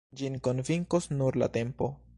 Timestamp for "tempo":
1.61-1.97